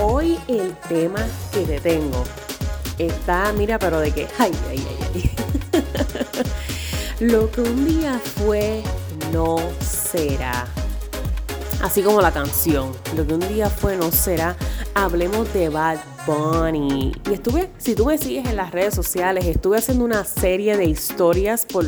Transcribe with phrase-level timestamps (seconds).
[0.00, 1.20] Hoy el tema
[1.52, 2.22] que te tengo
[2.98, 5.30] está, mira, pero de que, ay, ay, ay, ay.
[7.26, 8.82] Lo que un día fue,
[9.32, 10.66] no será.
[11.82, 14.56] Así como la canción, lo que un día fue, no será.
[14.94, 17.12] Hablemos de Bad Bunny.
[17.30, 20.84] Y estuve, si tú me sigues en las redes sociales, estuve haciendo una serie de
[20.84, 21.84] historias por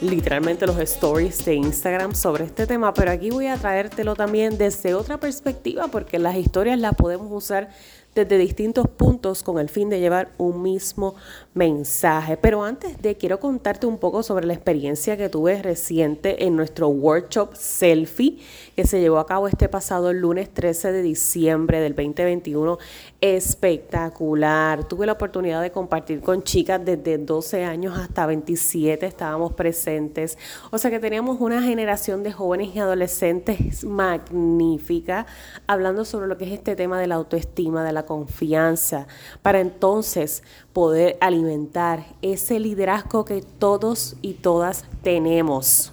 [0.00, 4.94] literalmente los stories de Instagram sobre este tema, pero aquí voy a traértelo también desde
[4.94, 7.68] otra perspectiva porque las historias las podemos usar
[8.14, 11.14] desde distintos puntos con el fin de llevar un mismo
[11.54, 12.36] mensaje.
[12.36, 16.88] Pero antes de quiero contarte un poco sobre la experiencia que tuve reciente en nuestro
[16.88, 18.38] workshop selfie
[18.78, 22.78] que se llevó a cabo este pasado lunes 13 de diciembre del 2021.
[23.20, 24.84] Espectacular.
[24.84, 30.38] Tuve la oportunidad de compartir con chicas desde 12 años hasta 27, estábamos presentes.
[30.70, 35.26] O sea que teníamos una generación de jóvenes y adolescentes magnífica
[35.66, 39.08] hablando sobre lo que es este tema de la autoestima, de la confianza,
[39.42, 45.92] para entonces poder alimentar ese liderazgo que todos y todas tenemos.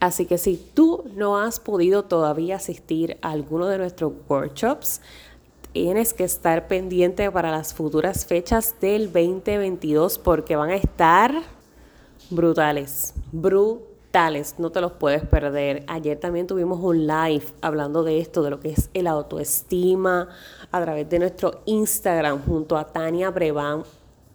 [0.00, 5.00] Así que si tú no has podido todavía asistir a alguno de nuestros workshops,
[5.72, 11.34] tienes que estar pendiente para las futuras fechas del 2022 porque van a estar
[12.30, 15.84] brutales, brutales tales, no te los puedes perder.
[15.86, 20.28] Ayer también tuvimos un live hablando de esto, de lo que es el autoestima,
[20.70, 23.84] a través de nuestro Instagram junto a Tania Brevan.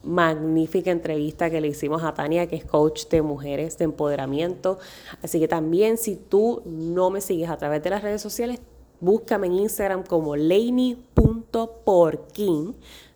[0.05, 4.79] Magnífica entrevista que le hicimos a Tania, que es coach de mujeres de empoderamiento.
[5.21, 8.61] Así que también si tú no me sigues a través de las redes sociales,
[8.99, 11.15] búscame en Instagram como laney.porkin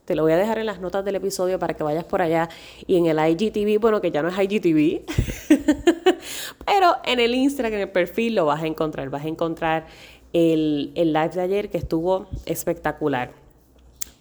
[0.10, 2.50] te lo voy a dejar en las notas del episodio para que vayas por allá.
[2.88, 5.06] Y en el IGTV, bueno, que ya no es IGTV,
[6.66, 9.12] pero en el Instagram, en el perfil, lo vas a encontrar.
[9.12, 9.86] Vas a encontrar
[10.34, 13.34] el, el live de ayer que estuvo espectacular.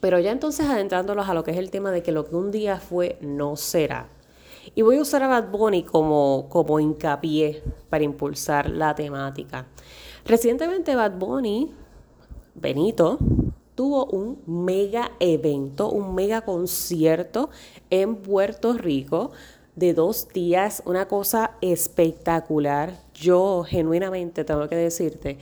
[0.01, 2.51] Pero ya entonces adentrándolos a lo que es el tema de que lo que un
[2.51, 4.09] día fue no será.
[4.75, 9.67] Y voy a usar a Bad Bunny como, como hincapié para impulsar la temática.
[10.25, 11.73] Recientemente Bad Bunny,
[12.55, 13.19] Benito,
[13.75, 17.51] tuvo un mega evento, un mega concierto
[17.91, 19.31] en Puerto Rico
[19.77, 22.99] de dos días, una cosa espectacular.
[23.15, 25.39] Yo genuinamente tengo que decirte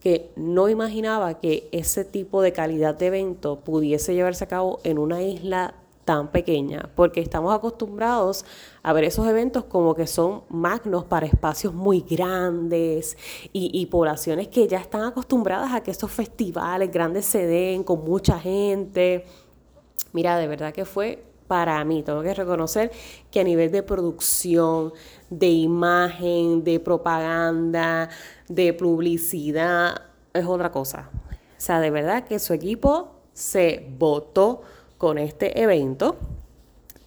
[0.00, 4.98] que no imaginaba que ese tipo de calidad de evento pudiese llevarse a cabo en
[4.98, 5.74] una isla
[6.04, 8.44] tan pequeña, porque estamos acostumbrados
[8.82, 13.16] a ver esos eventos como que son magnos para espacios muy grandes
[13.52, 18.40] y, poblaciones que ya están acostumbradas a que esos festivales grandes se den con mucha
[18.40, 19.24] gente.
[20.12, 22.90] Mira, de verdad que fue para mí, tengo que reconocer
[23.30, 24.92] que a nivel de producción,
[25.30, 28.10] de imagen, de propaganda,
[28.48, 30.02] de publicidad,
[30.32, 31.08] es otra cosa.
[31.32, 34.62] O sea, de verdad que su equipo se votó
[34.98, 36.16] con este evento.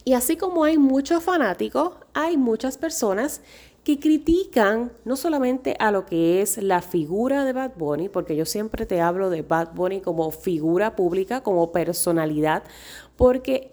[0.05, 3.41] Y así como hay muchos fanáticos, hay muchas personas
[3.83, 8.45] que critican no solamente a lo que es la figura de Bad Bunny, porque yo
[8.45, 12.63] siempre te hablo de Bad Bunny como figura pública, como personalidad,
[13.17, 13.69] porque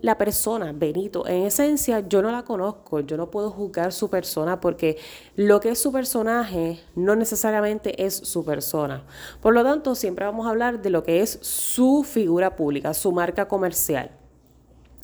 [0.00, 4.60] la persona, Benito, en esencia yo no la conozco, yo no puedo juzgar su persona
[4.60, 4.96] porque
[5.36, 9.04] lo que es su personaje no necesariamente es su persona.
[9.42, 13.12] Por lo tanto, siempre vamos a hablar de lo que es su figura pública, su
[13.12, 14.10] marca comercial.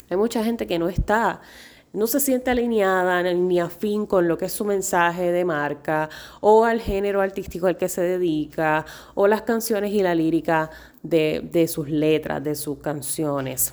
[0.09, 1.41] Hay mucha gente que no está
[1.97, 6.11] no se siente alineada ni afín con lo que es su mensaje de marca
[6.43, 8.85] o al género artístico al que se dedica
[9.15, 10.69] o las canciones y la lírica
[11.03, 13.73] de, sus letras, de sus canciones.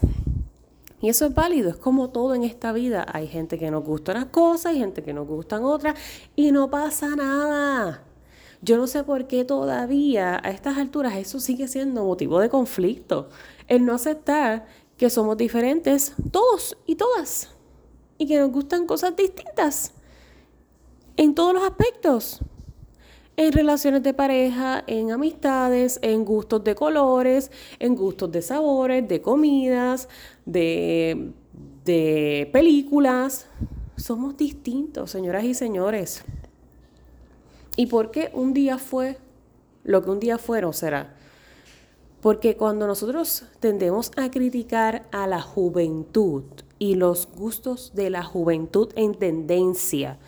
[1.01, 3.06] Y eso es válido, es como todo en esta vida.
[3.12, 6.00] Hay gente que nos gusta unas cosas, hay gente que nos gustan otras
[6.33, 8.03] y no pasa nada.
[8.62, 13.27] Yo no sé por qué todavía a estas alturas eso sigue siendo motivo de conflicto.
[13.68, 14.65] El no aceptar
[14.95, 17.52] que somos diferentes todos y todas
[18.23, 19.91] y que nos gustan cosas distintas
[21.17, 22.39] en todos los aspectos.
[23.35, 29.21] En relaciones de pareja, en amistades, en gustos de colores, en gustos de sabores, de
[29.21, 30.07] comidas,
[30.45, 31.31] de,
[31.83, 33.47] de películas.
[33.97, 36.23] Somos distintos, señoras y señores.
[37.75, 39.17] ¿Y por qué un día fue
[39.83, 41.15] lo que un día fue no será?
[42.21, 46.43] Porque cuando nosotros tendemos a criticar a la juventud
[46.83, 50.19] y los gustos de la juventud en tendencia,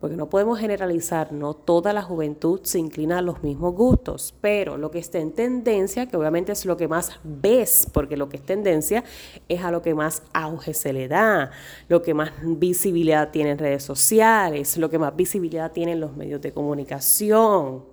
[0.00, 4.78] porque no podemos generalizar, no toda la juventud se inclina a los mismos gustos, pero
[4.78, 8.38] lo que está en tendencia, que obviamente es lo que más ves, porque lo que
[8.38, 9.04] es tendencia
[9.46, 11.50] es a lo que más auge se le da,
[11.88, 16.16] lo que más visibilidad tiene en redes sociales, lo que más visibilidad tiene en los
[16.16, 17.84] medios de comunicación.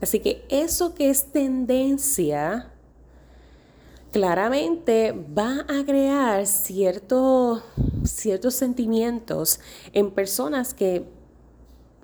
[0.00, 2.70] Así que eso que es tendencia,
[4.14, 7.64] claramente va a crear ciertos,
[8.50, 9.58] sentimientos
[9.92, 11.04] en personas que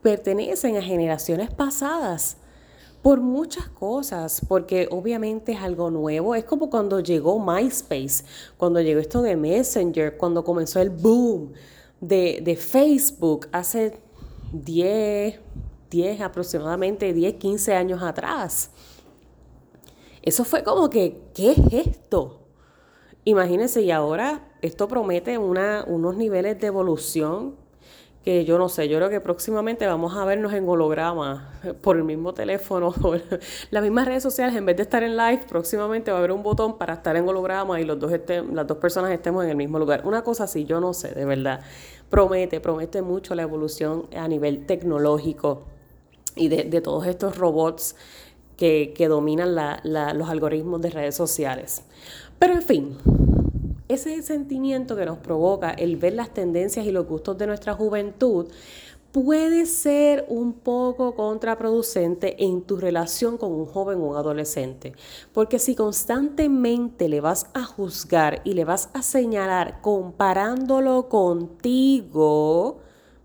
[0.02, 2.36] pertenecen a generaciones pasadas
[3.00, 6.34] por muchas cosas, porque obviamente es algo nuevo.
[6.34, 8.24] Es como cuando llegó MySpace,
[8.56, 11.52] cuando llegó esto de Messenger, cuando comenzó el boom
[12.00, 14.00] de, de Facebook hace
[14.52, 15.38] 10,
[15.88, 18.70] 10, aproximadamente 10, 15 años atrás.
[20.22, 22.40] Eso fue como que, ¿qué es esto?
[23.24, 27.56] Imagínense, y ahora esto promete unos niveles de evolución
[28.24, 32.04] que yo no sé, yo creo que próximamente vamos a vernos en holograma por el
[32.04, 33.22] mismo teléfono, por
[33.70, 36.42] las mismas redes sociales, en vez de estar en live, próximamente va a haber un
[36.42, 38.12] botón para estar en holograma y los dos
[38.52, 40.06] las dos personas estemos en el mismo lugar.
[40.06, 41.60] Una cosa así, yo no sé, de verdad.
[42.10, 45.64] Promete, promete mucho la evolución a nivel tecnológico
[46.36, 47.96] y de, todos estos robots
[48.60, 51.82] que, dominan los algoritmos de redes sociales.
[52.38, 52.98] Pero en fin,
[53.88, 58.48] ese sentimiento que nos provoca el ver las tendencias y los gustos de nuestra juventud
[59.12, 64.92] puede ser un poco contraproducente en tu relación con un joven o un adolescente.
[65.32, 72.78] Porque si constantemente le vas a juzgar y le vas a señalar comparándolo contigo,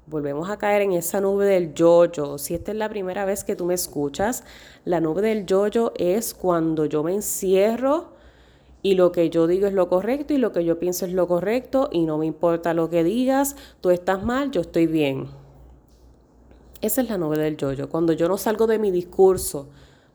[0.08, 2.38] Volvemos a caer en esa nube del yoyo.
[2.38, 4.44] Si esta es la primera vez que tú me escuchas,
[4.84, 8.14] la nube del yoyo es cuando yo me encierro
[8.84, 11.28] y lo que yo digo es lo correcto y lo que yo pienso es lo
[11.28, 15.28] correcto y no me importa lo que digas, tú estás mal, yo estoy bien.
[16.82, 19.70] Esa es la nube del yoyo, cuando yo no salgo de mi discurso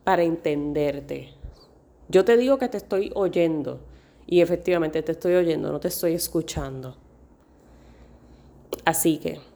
[0.05, 1.33] para entenderte.
[2.07, 3.81] Yo te digo que te estoy oyendo
[4.25, 6.95] y efectivamente te estoy oyendo, no te estoy escuchando.
[8.85, 9.50] Así que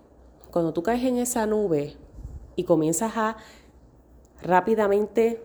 [0.56, 1.98] cuando tú caes en esa nube
[2.56, 3.36] y comienzas a
[4.42, 5.44] rápidamente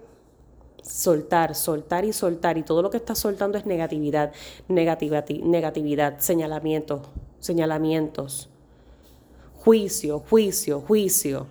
[0.84, 4.32] soltar, soltar y soltar, y todo lo que estás soltando es negatividad,
[4.68, 7.00] negatividad, negatividad, señalamientos,
[7.40, 8.50] señalamientos,
[9.56, 11.48] juicio, juicio, juicio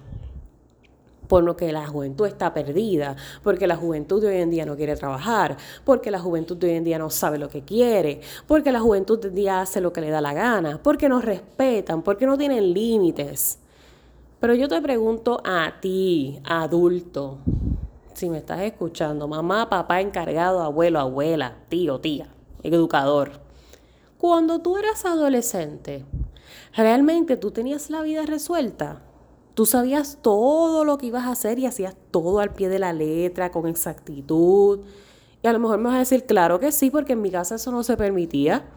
[1.30, 4.76] por lo que la juventud está perdida, porque la juventud de hoy en día no
[4.76, 8.72] quiere trabajar, porque la juventud de hoy en día no sabe lo que quiere, porque
[8.72, 11.22] la juventud de hoy en día hace lo que le da la gana, porque no
[11.22, 13.60] respetan, porque no tienen límites.
[14.40, 17.38] Pero yo te pregunto a ti, adulto,
[18.16, 22.34] si me estás escuchando, mamá, papá encargado, abuelo, abuela, tío, tía,
[22.64, 23.34] educador,
[24.18, 26.06] cuando tú eras adolescente,
[26.76, 29.04] ¿realmente tú tenías la vida resuelta?
[29.60, 32.94] Tú sabías todo lo que ibas a hacer y hacías todo al pie de la
[32.94, 34.80] letra, con exactitud.
[35.42, 37.56] Y a lo mejor me vas a decir, claro que sí, porque en mi casa
[37.56, 38.70] eso no se permitía.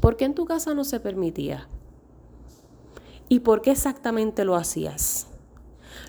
[0.00, 1.66] ¿Por qué en tu casa no se permitía?
[3.30, 5.28] ¿Y por qué exactamente lo hacías?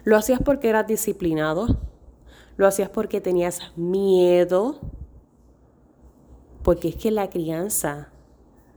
[0.03, 1.77] ¿Lo hacías porque eras disciplinado?
[2.57, 4.81] ¿Lo hacías porque tenías miedo?
[6.61, 8.09] Porque es que la crianza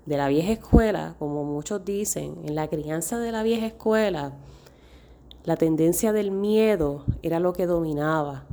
[0.06, 4.34] de la vieja escuela, como muchos dicen, en la crianza de la vieja escuela,
[5.44, 8.44] la tendencia del miedo era lo que dominaba,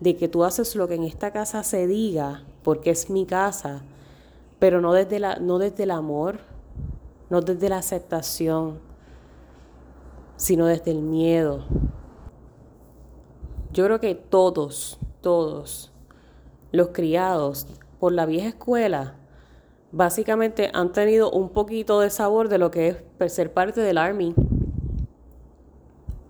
[0.00, 3.82] de que tú haces lo que en esta casa se diga, porque es mi casa,
[4.58, 6.38] pero no desde, la, no desde el amor,
[7.28, 8.78] no desde la aceptación,
[10.36, 11.66] sino desde el miedo.
[13.72, 15.92] Yo creo que todos, todos
[16.72, 17.66] los criados
[18.00, 19.16] por la vieja escuela,
[19.92, 24.34] básicamente han tenido un poquito de sabor de lo que es ser parte del Army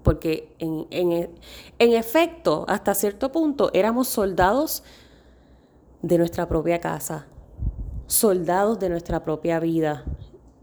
[0.04, 4.84] porque en, en, efecto, hasta cierto punto, éramos soldados
[6.02, 7.26] de nuestra propia casa,
[8.06, 10.04] soldados de nuestra propia vida.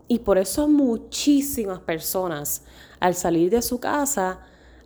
[0.07, 2.63] Y por eso muchísimas personas,
[2.99, 4.41] al salir de su casa,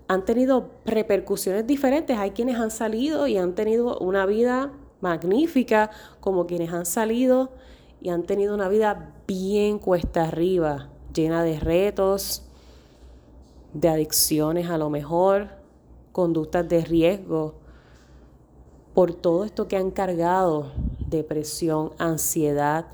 [0.07, 2.17] han tenido repercusiones diferentes.
[2.17, 4.71] Hay quienes han salido y han tenido una vida
[5.01, 7.51] magnífica, como quienes han salido
[8.01, 12.45] y han tenido una vida bien cuesta arriba, llena de retos,
[13.75, 15.49] de adicciones a lo mejor,
[16.13, 17.55] conductas de riesgo,
[18.93, 20.71] por todo esto que han cargado,
[21.09, 22.85] depresión, ansiedad,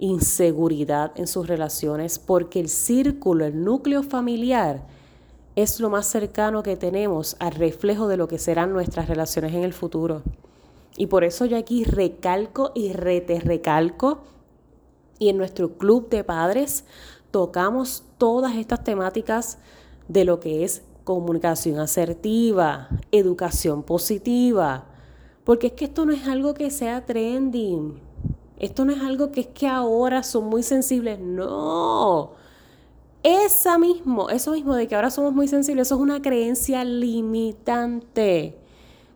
[0.00, 4.84] inseguridad en sus relaciones, porque el círculo, el núcleo familiar,
[5.54, 9.62] es lo más cercano que tenemos al reflejo de lo que serán nuestras relaciones en
[9.62, 10.22] el futuro.
[10.96, 14.18] Y por eso yo aquí recalco y rete recalco.
[15.20, 16.84] Y en nuestro club de padres
[17.30, 19.58] tocamos todas estas temáticas
[20.08, 24.86] de lo que es comunicación asertiva, educación positiva.
[25.44, 27.98] Porque es que esto no es algo que sea trending.
[28.58, 31.18] Esto no es algo que es que ahora son muy sensibles.
[31.20, 32.32] No.
[33.22, 38.56] Esa mismo, eso mismo de que ahora somos muy sensibles, eso es una creencia limitante.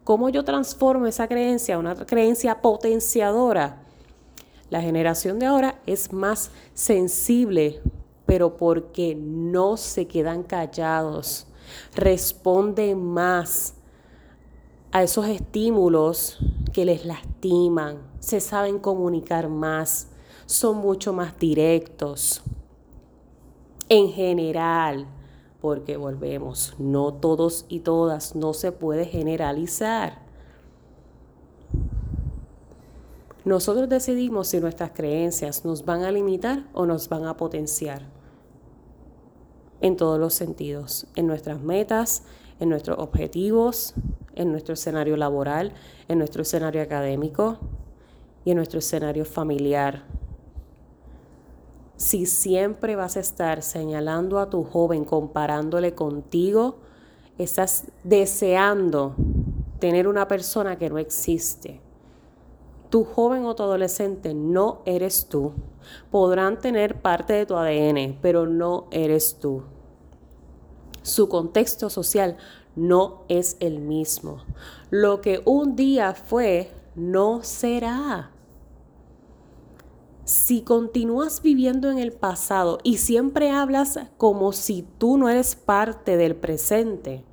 [0.04, 3.82] ¿Cómo yo transformo esa creencia a una creencia potenciadora?
[4.70, 7.80] La generación de ahora es más sensible,
[8.32, 11.46] pero porque no se quedan callados,
[11.94, 13.74] responden más
[14.90, 16.38] a esos estímulos
[16.72, 20.08] que les lastiman, se saben comunicar más,
[20.46, 22.40] son mucho más directos.
[23.90, 25.06] En general,
[25.60, 30.22] porque volvemos, no todos y todas, no se puede generalizar.
[33.44, 38.21] Nosotros decidimos si nuestras creencias nos van a limitar o nos van a potenciar
[39.82, 42.22] en todos los sentidos, en nuestras metas,
[42.58, 43.94] en nuestros objetivos,
[44.34, 45.74] en nuestro escenario laboral,
[46.08, 47.58] en nuestro escenario académico
[48.44, 50.04] y en nuestro escenario familiar
[52.02, 56.78] si siempre vas a estar señalando a tu joven, comparándole contigo,
[57.38, 59.14] estás deseando
[59.78, 61.80] tener una persona que no existe.
[62.90, 65.52] Tu joven o tu adolescente no eres tú.
[66.10, 69.62] Podrán tener parte de tu ADN, pero no eres tú.
[71.02, 72.36] Su contexto social
[72.76, 74.38] no es el mismo.
[74.90, 78.30] Lo que un día fue, no será.
[80.24, 86.16] Si continúas viviendo en el pasado y siempre hablas como si tú no eres parte
[86.16, 87.24] del presente,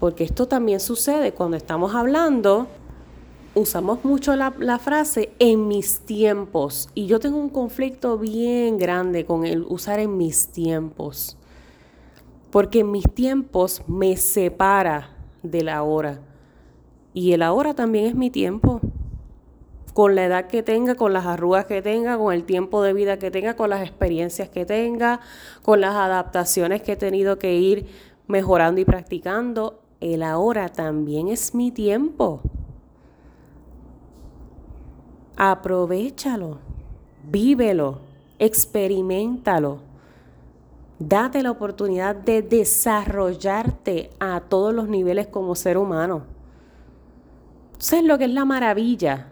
[0.00, 2.66] porque esto también sucede cuando estamos hablando,
[3.54, 6.88] usamos mucho la, frase en mis tiempos.
[6.94, 11.36] Y yo tengo un conflicto bien grande con el usar en mis tiempos,
[12.50, 15.10] porque mis tiempos me separa
[15.42, 16.20] de la hora
[17.12, 18.80] y el ahora también es mi tiempo
[19.92, 23.18] con la edad que tenga, con las arrugas que tenga, con el tiempo de vida
[23.18, 25.20] que tenga, con las experiencias que tenga,
[25.62, 27.86] con las adaptaciones que he tenido que ir
[28.28, 29.80] mejorando y practicando.
[30.00, 32.40] El ahora también es mi tiempo.
[35.36, 36.58] Aprovechalo,
[37.24, 38.00] vívelo,
[38.38, 39.89] experimentalo.
[41.00, 46.24] Date la oportunidad de desarrollarte a todos los niveles como ser humano.
[47.78, 49.28] ¿Sabes lo que es la maravilla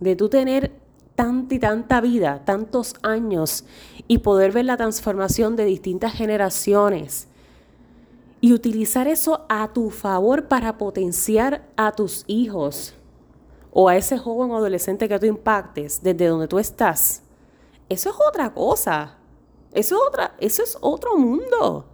[0.00, 0.72] de tú tener
[1.14, 3.66] tanta y tanta vida, tantos años
[4.08, 7.28] y poder ver la transformación de distintas generaciones
[8.40, 12.94] y utilizar eso a tu favor para potenciar a tus hijos
[13.72, 17.22] o a ese joven adolescente que tú impactes desde donde tú estás.
[17.90, 19.18] Eso es otra cosa.
[19.74, 21.84] Eso es, otra, eso es otro mundo.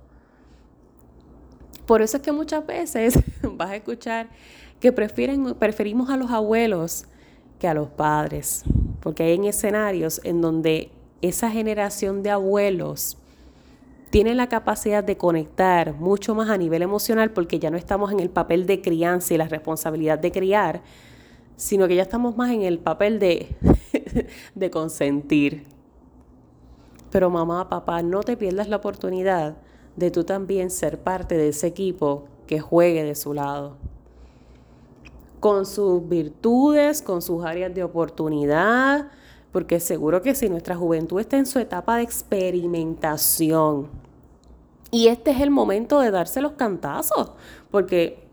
[1.87, 4.29] Por eso es que muchas veces vas a escuchar
[4.79, 7.07] que prefieren, preferimos a los abuelos
[7.59, 8.65] que a los padres,
[9.01, 13.19] porque hay en escenarios en donde esa generación de abuelos
[14.11, 18.21] tiene la capacidad de conectar mucho más a nivel emocional porque ya no estamos en
[18.21, 20.83] el papel de crianza y la responsabilidad de criar,
[21.57, 23.57] sino que ya estamos más en el papel de,
[24.55, 25.80] de consentir.
[27.11, 29.57] Pero mamá, papá, no te pierdas la oportunidad
[29.97, 33.77] de tú también ser parte de ese equipo que juegue de su lado
[35.41, 39.09] con sus virtudes, con sus áreas de oportunidad,
[39.53, 43.89] porque seguro que si nuestra juventud está en su etapa de experimentación,
[44.93, 47.33] y este es el momento de darse los cantazos,
[47.71, 48.29] porque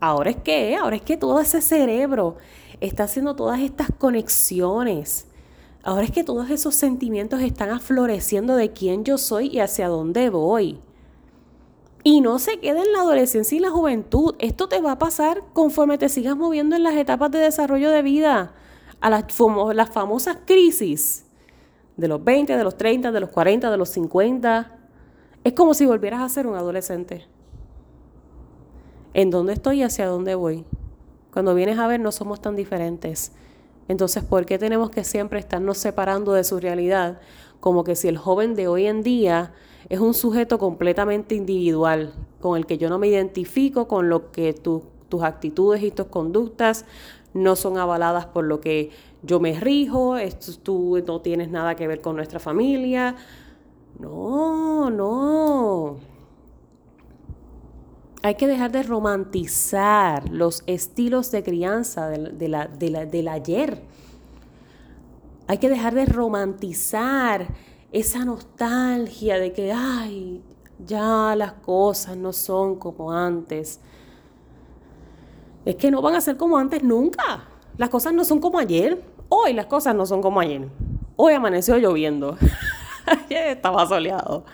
[0.00, 2.36] ahora es que, ahora es que todo ese cerebro
[2.80, 5.26] está haciendo todas estas conexiones.
[5.82, 10.28] Ahora es que todos esos sentimientos están afloreciendo de quién yo soy y hacia dónde
[10.30, 10.80] voy.
[12.02, 14.34] Y no se queda en la adolescencia y la juventud.
[14.38, 18.02] Esto te va a pasar conforme te sigas moviendo en las etapas de desarrollo de
[18.02, 18.54] vida,
[19.00, 19.24] a las,
[19.74, 21.24] las famosas crisis
[21.96, 24.78] de los 20, de los 30, de los 40, de los 50.
[25.44, 27.26] Es como si volvieras a ser un adolescente.
[29.14, 30.64] ¿En dónde estoy y hacia dónde voy?
[31.32, 33.32] Cuando vienes a ver, no somos tan diferentes.
[33.88, 37.20] Entonces, ¿por qué tenemos que siempre estarnos separando de su realidad?
[37.60, 39.52] Como que si el joven de hoy en día
[39.88, 44.52] es un sujeto completamente individual, con el que yo no me identifico, con lo que
[44.52, 46.84] tus actitudes y tus conductas
[47.34, 48.90] no son avaladas por lo que
[49.22, 53.16] yo me rijo, esto, tú no tienes nada que ver con nuestra familia.
[53.98, 55.96] No, no.
[58.22, 63.82] Hay que dejar de romantizar los estilos de crianza de la, del ayer.
[65.46, 67.46] Hay que dejar de romantizar
[67.92, 70.42] esa nostalgia de que, ay,
[70.84, 73.80] ya las cosas no son como antes.
[75.64, 77.44] Es que no van a ser como antes nunca.
[77.76, 79.02] Las cosas no son como ayer.
[79.28, 80.68] Hoy las cosas no son como ayer.
[81.16, 82.36] Hoy amaneció lloviendo.
[83.30, 84.44] estaba soleado.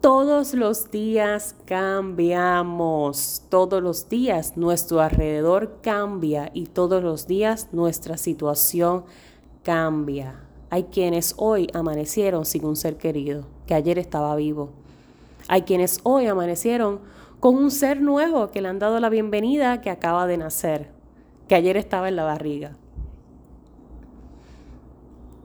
[0.00, 8.16] Todos los días cambiamos, todos los días nuestro alrededor cambia y todos los días nuestra
[8.16, 9.04] situación
[9.64, 10.44] cambia.
[10.70, 14.70] Hay quienes hoy amanecieron sin un ser querido, que ayer estaba vivo.
[15.48, 17.00] Hay quienes hoy amanecieron
[17.40, 20.92] con un ser nuevo que le han dado la bienvenida que acaba de nacer,
[21.48, 22.76] que ayer estaba en la barriga.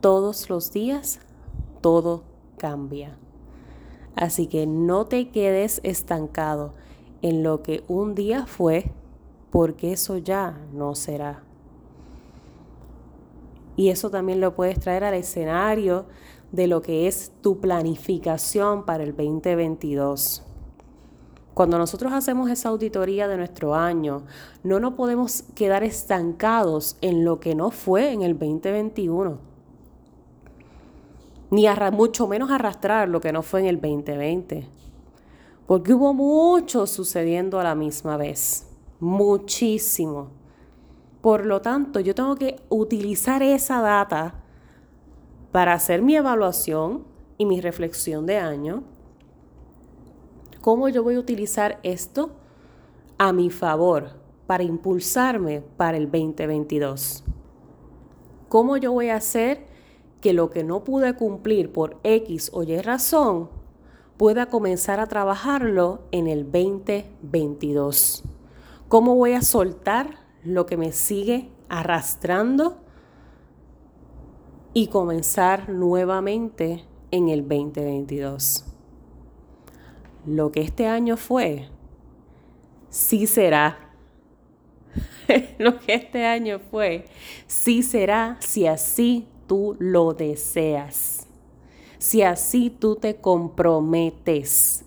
[0.00, 1.18] Todos los días
[1.80, 2.22] todo
[2.56, 3.18] cambia.
[4.16, 6.74] Así que no te quedes estancado
[7.22, 8.92] en lo que un día fue,
[9.50, 11.42] porque eso ya no será.
[13.76, 16.06] Y eso también lo puedes traer al escenario
[16.52, 20.44] de lo que es tu planificación para el 2022.
[21.54, 24.24] Cuando nosotros hacemos esa auditoría de nuestro año,
[24.64, 29.38] no nos podemos quedar estancados en lo que no fue en el 2021,
[31.50, 34.68] ni mucho menos arrastrar lo que no fue en el 2020,
[35.66, 38.68] porque hubo mucho sucediendo a la misma vez,
[39.00, 40.30] muchísimo.
[41.20, 44.42] Por lo tanto, yo tengo que utilizar esa data
[45.52, 47.04] para hacer mi evaluación
[47.38, 48.82] y mi reflexión de año.
[50.60, 52.32] ¿Cómo yo voy a utilizar esto
[53.18, 54.10] a mi favor
[54.46, 57.24] para impulsarme para el 2022?
[58.48, 59.73] ¿Cómo yo voy a hacer
[60.24, 63.50] que lo que no pude cumplir por X o Y razón
[64.16, 68.24] pueda comenzar a trabajarlo en el 2022?
[68.88, 72.78] ¿Cómo voy a soltar lo que me sigue arrastrando
[74.72, 78.64] y comenzar nuevamente en el 2022.
[80.26, 81.68] Lo que este año fue,
[82.88, 83.92] sí será.
[85.58, 87.04] lo que este año fue,
[87.46, 91.26] sí será si así tú lo deseas.
[91.98, 94.84] Si así tú te comprometes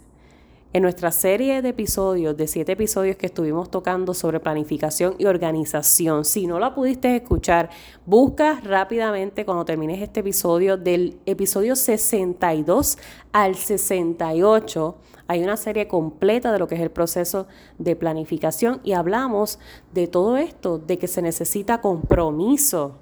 [0.73, 6.25] en nuestra serie de episodios, de siete episodios que estuvimos tocando sobre planificación y organización,
[6.25, 7.69] si no la pudiste escuchar,
[8.05, 12.97] busca rápidamente cuando termines este episodio, del episodio 62
[13.31, 14.95] al 68.
[15.27, 17.47] Hay una serie completa de lo que es el proceso
[17.79, 19.57] de planificación y hablamos
[19.93, 22.97] de todo esto, de que se necesita compromiso,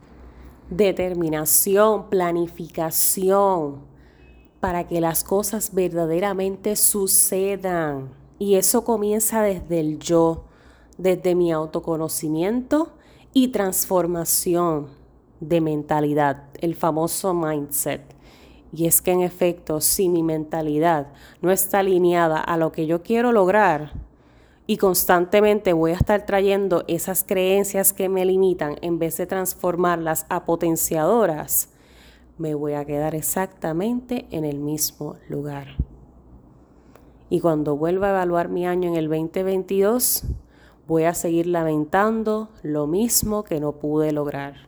[0.69, 3.81] determinación, planificación
[4.59, 8.09] para que las cosas verdaderamente sucedan.
[8.39, 10.45] Y eso comienza desde el yo,
[10.97, 12.93] desde mi autoconocimiento
[13.33, 14.87] y transformación
[15.39, 18.01] de mentalidad, el famoso mindset.
[18.73, 21.07] Y es que en efecto, si mi mentalidad
[21.41, 23.93] no está alineada a lo que yo quiero lograr
[24.67, 30.25] y constantemente voy a estar trayendo esas creencias que me limitan en vez de transformarlas
[30.29, 31.69] a potenciadoras,
[32.37, 35.67] me voy a quedar exactamente en el mismo lugar.
[37.29, 40.25] Y cuando vuelva a evaluar mi año en el 2022,
[40.87, 44.67] voy a seguir lamentando lo mismo que no pude lograr.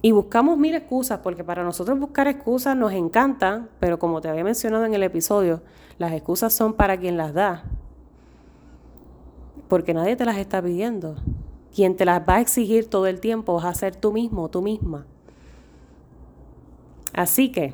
[0.00, 4.42] Y buscamos mil excusas, porque para nosotros buscar excusas nos encanta, pero como te había
[4.42, 5.62] mencionado en el episodio,
[5.98, 7.64] las excusas son para quien las da.
[9.72, 11.16] Porque nadie te las está pidiendo.
[11.74, 14.60] Quien te las va a exigir todo el tiempo vas a ser tú mismo, tú
[14.60, 15.06] misma.
[17.14, 17.72] Así que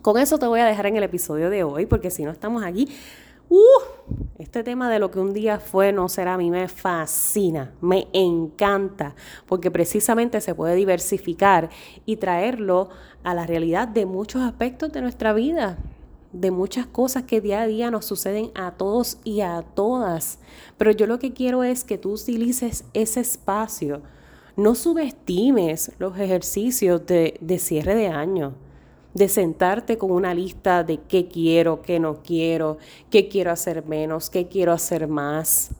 [0.00, 2.64] con eso te voy a dejar en el episodio de hoy, porque si no estamos
[2.64, 2.88] aquí,
[3.50, 3.60] uh,
[4.38, 8.08] este tema de lo que un día fue no será a mí me fascina, me
[8.14, 11.68] encanta, porque precisamente se puede diversificar
[12.06, 12.88] y traerlo
[13.22, 15.76] a la realidad de muchos aspectos de nuestra vida
[16.32, 20.38] de muchas cosas que día a día nos suceden a todos y a todas.
[20.76, 24.02] Pero yo lo que quiero es que tú utilices ese espacio
[24.56, 28.54] no subestimes los ejercicios de, cierre de año,
[29.12, 32.78] de sentarte con una lista de qué quiero, qué no quiero,
[33.10, 35.72] qué quiero hacer menos, qué quiero hacer más.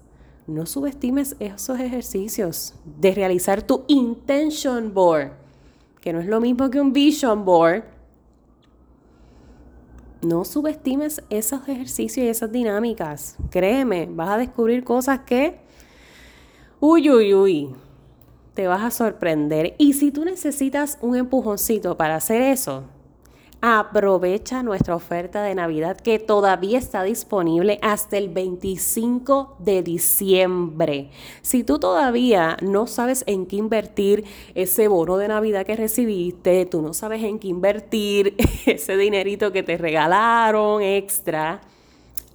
[0.47, 5.33] No subestimes esos ejercicios de realizar tu intention board,
[6.03, 7.83] que no es lo mismo que un vision board.
[10.23, 13.37] No subestimes esos ejercicios y esas dinámicas.
[13.51, 15.61] Créeme, vas a descubrir cosas que...
[16.81, 17.75] Uy, uy, uy
[18.57, 19.75] te vas a sorprender.
[19.79, 22.85] Y si tú necesitas un empujoncito para hacer eso,
[23.69, 31.11] Aprovecha nuestra oferta de Navidad que todavía está disponible hasta el 25 de diciembre.
[31.43, 34.25] Si tú todavía no sabes en qué invertir
[34.55, 39.65] ese bono de Navidad que recibiste, tú no sabes en qué invertir ese dinerito que
[39.65, 41.61] te regalaron extra,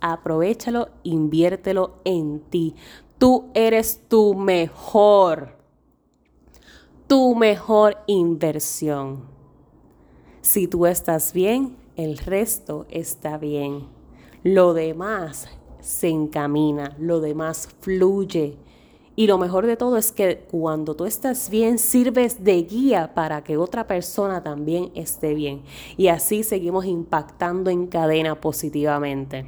[0.02, 2.76] aprovechalo, inviértelo en ti.
[3.18, 5.56] Tú eres tu mejor,
[7.08, 9.31] tu mejor inversión.
[10.42, 13.84] Si tú estás bien, el resto está bien.
[14.44, 15.48] Lo demás
[15.82, 18.58] se encamina, lo demás fluye.
[19.16, 23.44] Y lo mejor de todo es que cuando tú estás bien, sirves de guía para
[23.44, 25.62] que otra persona también esté bien.
[25.96, 29.46] Y así seguimos impactando en cadena positivamente.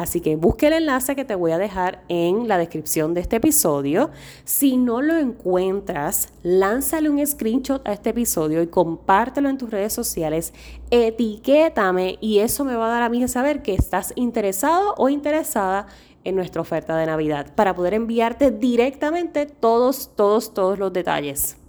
[0.00, 3.36] Así que busque el enlace que te voy a dejar en la descripción de este
[3.36, 4.08] episodio.
[4.44, 9.92] Si no lo encuentras, lánzale un screenshot a este episodio y compártelo en tus redes
[9.92, 10.54] sociales.
[10.90, 15.86] Etiquétame y eso me va a dar a mí saber que estás interesado o interesada
[16.24, 21.59] en nuestra oferta de Navidad para poder enviarte directamente todos, todos, todos los detalles.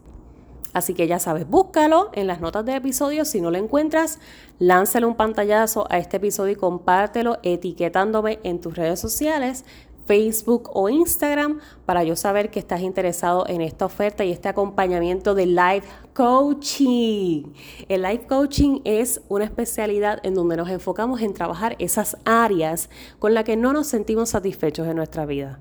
[0.73, 3.25] Así que ya sabes, búscalo en las notas del episodio.
[3.25, 4.19] Si no lo encuentras,
[4.59, 9.65] lánzale un pantallazo a este episodio y compártelo etiquetándome en tus redes sociales,
[10.05, 15.35] Facebook o Instagram, para yo saber que estás interesado en esta oferta y este acompañamiento
[15.35, 17.43] de live coaching.
[17.89, 23.33] El live coaching es una especialidad en donde nos enfocamos en trabajar esas áreas con
[23.33, 25.59] las que no nos sentimos satisfechos en nuestra vida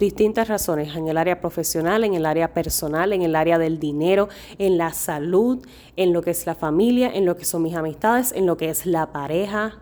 [0.00, 4.28] distintas razones, en el área profesional, en el área personal, en el área del dinero,
[4.58, 8.32] en la salud, en lo que es la familia, en lo que son mis amistades,
[8.32, 9.78] en lo que es la pareja.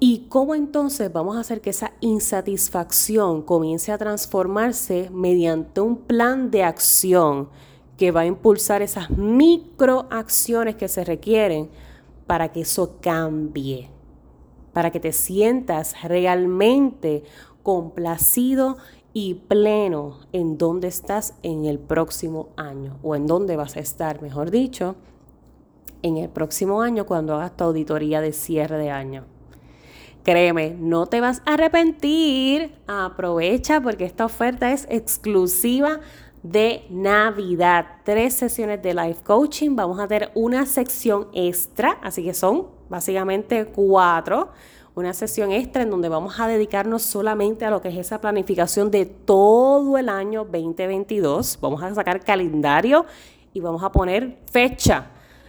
[0.00, 6.50] ¿Y cómo entonces vamos a hacer que esa insatisfacción comience a transformarse mediante un plan
[6.50, 7.48] de acción
[7.96, 11.68] que va a impulsar esas microacciones que se requieren
[12.26, 13.97] para que eso cambie?
[14.78, 17.24] Para que te sientas realmente
[17.64, 18.76] complacido
[19.12, 24.22] y pleno en dónde estás en el próximo año o en dónde vas a estar,
[24.22, 24.94] mejor dicho,
[26.02, 29.24] en el próximo año cuando hagas tu auditoría de cierre de año.
[30.22, 32.72] Créeme, no te vas a arrepentir.
[32.86, 35.98] Aprovecha porque esta oferta es exclusiva
[36.44, 37.84] de Navidad.
[38.04, 39.74] Tres sesiones de life coaching.
[39.74, 44.50] Vamos a tener una sección extra, así que son básicamente cuatro
[44.98, 48.90] una sesión extra en donde vamos a dedicarnos solamente a lo que es esa planificación
[48.90, 51.58] de todo el año 2022.
[51.60, 53.06] Vamos a sacar calendario
[53.54, 55.06] y vamos a poner fecha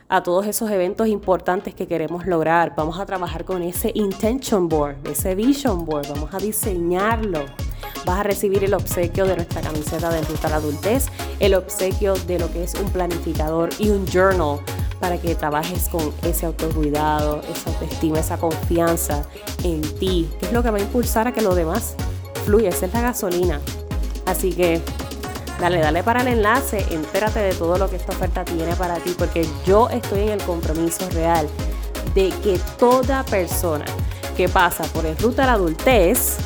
[0.08, 2.74] a todos esos eventos importantes que queremos lograr.
[2.76, 6.08] Vamos a trabajar con ese intention board, ese vision board.
[6.10, 7.46] Vamos a diseñarlo.
[8.06, 11.08] Vas a recibir el obsequio de nuestra camiseta de Ruta a la Adultez,
[11.40, 14.60] el obsequio de lo que es un planificador y un journal
[15.00, 19.24] para que trabajes con ese autocuidado, esa autoestima, esa confianza
[19.64, 21.96] en ti, que es lo que va a impulsar a que lo demás
[22.46, 23.62] fluya, esa es la gasolina.
[24.26, 24.82] Así que
[25.60, 29.16] dale, dale para el enlace, entérate de todo lo que esta oferta tiene para ti,
[29.18, 31.48] porque yo estoy en el compromiso real
[32.14, 33.86] de que toda persona
[34.36, 36.38] que pasa por el ruta a la adultez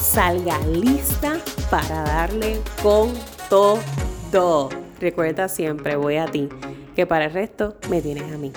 [0.00, 1.38] salga lista
[1.70, 3.12] para darle con
[3.48, 4.68] todo.
[5.00, 6.48] Recuerda siempre, voy a ti
[6.98, 8.50] que para el resto me tienes a mí.